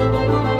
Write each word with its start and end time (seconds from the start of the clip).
Música 0.00 0.59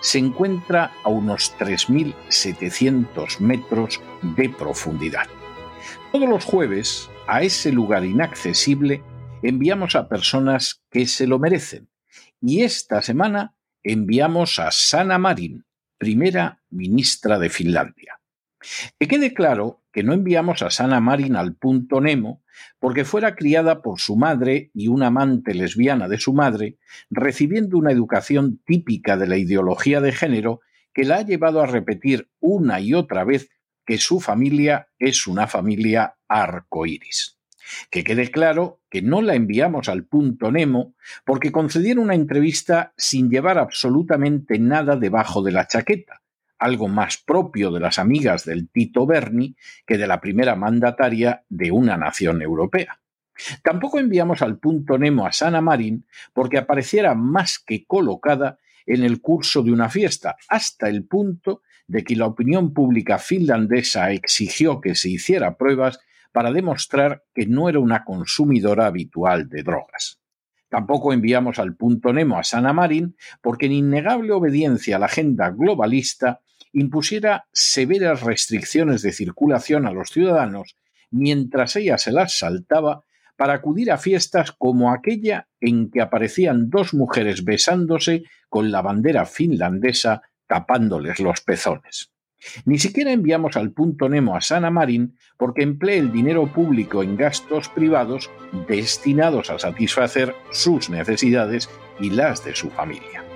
se 0.00 0.18
encuentra 0.18 0.92
a 1.04 1.08
unos 1.08 1.54
3.700 1.58 3.40
metros 3.40 4.00
de 4.22 4.48
profundidad. 4.48 5.28
Todos 6.12 6.28
los 6.28 6.44
jueves, 6.44 7.08
a 7.26 7.42
ese 7.42 7.72
lugar 7.72 8.04
inaccesible, 8.04 9.02
enviamos 9.42 9.94
a 9.94 10.08
personas 10.08 10.82
que 10.90 11.06
se 11.06 11.26
lo 11.26 11.38
merecen. 11.38 11.88
Y 12.40 12.62
esta 12.62 13.02
semana 13.02 13.54
enviamos 13.82 14.58
a 14.58 14.70
Sana 14.70 15.18
Marin, 15.18 15.64
primera 15.98 16.62
ministra 16.70 17.38
de 17.38 17.50
Finlandia. 17.50 18.20
Que 18.98 19.08
quede 19.08 19.32
claro 19.32 19.79
que 19.92 20.02
no 20.02 20.12
enviamos 20.12 20.62
a 20.62 20.70
Sana 20.70 21.00
Marin 21.00 21.36
al 21.36 21.54
punto 21.54 22.00
Nemo 22.00 22.42
porque 22.78 23.04
fuera 23.04 23.34
criada 23.34 23.82
por 23.82 24.00
su 24.00 24.16
madre 24.16 24.70
y 24.74 24.88
una 24.88 25.08
amante 25.08 25.54
lesbiana 25.54 26.08
de 26.08 26.18
su 26.18 26.32
madre, 26.32 26.78
recibiendo 27.10 27.78
una 27.78 27.92
educación 27.92 28.60
típica 28.64 29.16
de 29.16 29.26
la 29.26 29.36
ideología 29.36 30.00
de 30.00 30.12
género 30.12 30.60
que 30.92 31.04
la 31.04 31.16
ha 31.16 31.22
llevado 31.22 31.60
a 31.60 31.66
repetir 31.66 32.28
una 32.40 32.80
y 32.80 32.94
otra 32.94 33.24
vez 33.24 33.50
que 33.84 33.98
su 33.98 34.20
familia 34.20 34.88
es 34.98 35.26
una 35.26 35.46
familia 35.46 36.16
arcoíris. 36.28 37.38
Que 37.90 38.04
quede 38.04 38.30
claro 38.30 38.80
que 38.90 39.02
no 39.02 39.22
la 39.22 39.34
enviamos 39.34 39.88
al 39.88 40.04
punto 40.04 40.50
Nemo 40.50 40.94
porque 41.24 41.52
concedieron 41.52 42.04
una 42.04 42.14
entrevista 42.14 42.92
sin 42.96 43.30
llevar 43.30 43.58
absolutamente 43.58 44.58
nada 44.58 44.96
debajo 44.96 45.42
de 45.42 45.52
la 45.52 45.66
chaqueta, 45.66 46.19
algo 46.60 46.88
más 46.88 47.16
propio 47.16 47.72
de 47.72 47.80
las 47.80 47.98
amigas 47.98 48.44
del 48.44 48.68
Tito 48.68 49.06
Berni 49.06 49.56
que 49.86 49.98
de 49.98 50.06
la 50.06 50.20
primera 50.20 50.54
mandataria 50.54 51.42
de 51.48 51.72
una 51.72 51.96
nación 51.96 52.42
europea. 52.42 53.00
Tampoco 53.62 53.98
enviamos 53.98 54.42
al 54.42 54.58
punto 54.58 54.98
Nemo 54.98 55.26
a 55.26 55.32
Sana 55.32 55.62
Marin 55.62 56.06
porque 56.34 56.58
apareciera 56.58 57.14
más 57.14 57.58
que 57.58 57.86
colocada 57.86 58.58
en 58.86 59.02
el 59.04 59.20
curso 59.20 59.62
de 59.62 59.72
una 59.72 59.88
fiesta, 59.88 60.36
hasta 60.48 60.88
el 60.88 61.04
punto 61.04 61.62
de 61.86 62.04
que 62.04 62.16
la 62.16 62.26
opinión 62.26 62.74
pública 62.74 63.18
finlandesa 63.18 64.10
exigió 64.10 64.80
que 64.80 64.94
se 64.94 65.08
hiciera 65.08 65.56
pruebas 65.56 65.98
para 66.32 66.52
demostrar 66.52 67.24
que 67.34 67.46
no 67.46 67.68
era 67.68 67.80
una 67.80 68.04
consumidora 68.04 68.86
habitual 68.86 69.48
de 69.48 69.62
drogas. 69.62 70.20
Tampoco 70.68 71.12
enviamos 71.12 71.58
al 71.58 71.74
punto 71.74 72.12
Nemo 72.12 72.38
a 72.38 72.44
Sana 72.44 72.72
Marin 72.72 73.16
porque 73.40 73.66
en 73.66 73.72
innegable 73.72 74.32
obediencia 74.32 74.96
a 74.96 74.98
la 75.00 75.06
agenda 75.06 75.50
globalista 75.50 76.40
impusiera 76.72 77.46
severas 77.52 78.22
restricciones 78.22 79.02
de 79.02 79.12
circulación 79.12 79.86
a 79.86 79.92
los 79.92 80.10
ciudadanos 80.10 80.76
mientras 81.10 81.76
ella 81.76 81.98
se 81.98 82.12
las 82.12 82.38
saltaba 82.38 83.04
para 83.36 83.54
acudir 83.54 83.90
a 83.90 83.98
fiestas 83.98 84.52
como 84.52 84.92
aquella 84.92 85.48
en 85.60 85.90
que 85.90 86.00
aparecían 86.00 86.68
dos 86.68 86.92
mujeres 86.94 87.44
besándose 87.44 88.24
con 88.48 88.70
la 88.70 88.82
bandera 88.82 89.24
finlandesa 89.24 90.22
tapándoles 90.46 91.20
los 91.20 91.40
pezones. 91.40 92.12
Ni 92.64 92.78
siquiera 92.78 93.12
enviamos 93.12 93.56
al 93.56 93.72
punto 93.72 94.08
Nemo 94.08 94.36
a 94.36 94.40
Sana 94.40 94.70
Marin 94.70 95.16
porque 95.36 95.62
emplee 95.62 95.98
el 95.98 96.12
dinero 96.12 96.46
público 96.52 97.02
en 97.02 97.16
gastos 97.16 97.68
privados 97.68 98.30
destinados 98.68 99.50
a 99.50 99.58
satisfacer 99.58 100.34
sus 100.50 100.90
necesidades 100.90 101.68
y 102.00 102.10
las 102.10 102.44
de 102.44 102.54
su 102.54 102.70
familia. 102.70 103.29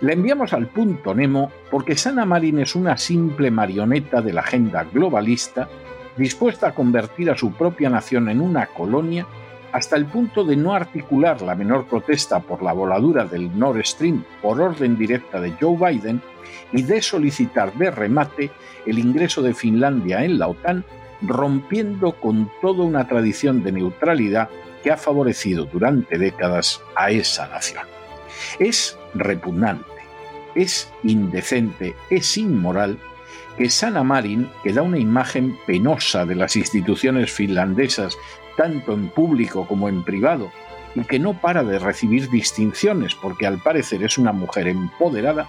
La 0.00 0.12
enviamos 0.12 0.52
al 0.52 0.66
punto 0.66 1.14
Nemo 1.14 1.50
porque 1.70 1.96
Sana 1.96 2.24
Marin 2.24 2.58
es 2.58 2.74
una 2.74 2.96
simple 2.96 3.50
marioneta 3.50 4.20
de 4.20 4.32
la 4.32 4.40
agenda 4.40 4.84
globalista 4.84 5.68
dispuesta 6.16 6.68
a 6.68 6.74
convertir 6.74 7.30
a 7.30 7.36
su 7.36 7.52
propia 7.52 7.88
nación 7.88 8.28
en 8.28 8.40
una 8.40 8.66
colonia 8.66 9.26
hasta 9.72 9.96
el 9.96 10.06
punto 10.06 10.44
de 10.44 10.56
no 10.56 10.74
articular 10.74 11.42
la 11.42 11.54
menor 11.54 11.86
protesta 11.86 12.40
por 12.40 12.62
la 12.62 12.72
voladura 12.72 13.24
del 13.24 13.56
Nord 13.56 13.84
Stream 13.84 14.24
por 14.42 14.60
orden 14.60 14.98
directa 14.98 15.40
de 15.40 15.52
Joe 15.60 15.76
Biden 15.76 16.20
y 16.72 16.82
de 16.82 17.00
solicitar 17.02 17.72
de 17.74 17.90
remate 17.90 18.50
el 18.86 18.98
ingreso 18.98 19.42
de 19.42 19.54
Finlandia 19.54 20.24
en 20.24 20.38
la 20.38 20.48
OTAN, 20.48 20.84
rompiendo 21.22 22.12
con 22.12 22.50
toda 22.60 22.84
una 22.84 23.06
tradición 23.06 23.62
de 23.62 23.72
neutralidad 23.72 24.48
que 24.82 24.90
ha 24.90 24.96
favorecido 24.96 25.66
durante 25.66 26.18
décadas 26.18 26.80
a 26.96 27.10
esa 27.10 27.48
nación. 27.48 27.99
Es 28.58 28.98
repugnante, 29.14 29.84
es 30.54 30.90
indecente, 31.02 31.94
es 32.10 32.36
inmoral 32.36 32.98
que 33.56 33.68
Sana 33.68 34.02
Marin, 34.02 34.48
que 34.62 34.72
da 34.72 34.82
una 34.82 34.98
imagen 34.98 35.58
penosa 35.66 36.24
de 36.24 36.34
las 36.34 36.56
instituciones 36.56 37.32
finlandesas 37.32 38.16
tanto 38.56 38.92
en 38.92 39.08
público 39.08 39.66
como 39.66 39.88
en 39.88 40.02
privado, 40.02 40.50
y 40.94 41.02
que 41.04 41.18
no 41.18 41.34
para 41.40 41.62
de 41.62 41.78
recibir 41.78 42.28
distinciones 42.30 43.14
porque 43.14 43.46
al 43.46 43.58
parecer 43.58 44.02
es 44.02 44.18
una 44.18 44.32
mujer 44.32 44.68
empoderada, 44.68 45.48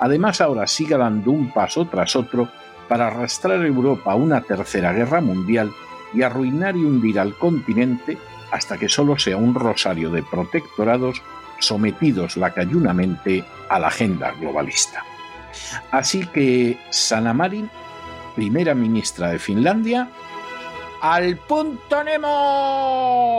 además 0.00 0.40
ahora 0.40 0.66
sigue 0.66 0.96
dando 0.96 1.30
un 1.30 1.52
paso 1.52 1.86
tras 1.86 2.16
otro 2.16 2.48
para 2.88 3.08
arrastrar 3.08 3.60
a 3.60 3.66
Europa 3.66 4.12
a 4.12 4.16
una 4.16 4.40
tercera 4.40 4.92
guerra 4.92 5.20
mundial 5.20 5.72
y 6.14 6.22
arruinar 6.22 6.76
y 6.76 6.84
hundir 6.84 7.20
al 7.20 7.36
continente 7.36 8.16
hasta 8.50 8.78
que 8.78 8.88
solo 8.88 9.18
sea 9.18 9.36
un 9.36 9.54
rosario 9.54 10.10
de 10.10 10.22
protectorados 10.22 11.22
sometidos 11.58 12.36
lacayunamente 12.36 13.44
a 13.68 13.78
la 13.78 13.88
agenda 13.88 14.32
globalista. 14.32 15.04
Así 15.90 16.26
que 16.26 16.78
Sana 16.90 17.32
Marin, 17.32 17.70
primera 18.34 18.74
ministra 18.74 19.30
de 19.30 19.38
Finlandia, 19.38 20.08
al 21.00 21.36
punto 21.36 22.04
Nemo. 22.04 23.37